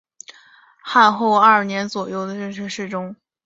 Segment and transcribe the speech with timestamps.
[0.81, 3.15] 后汉干佑二年窦偁中进士。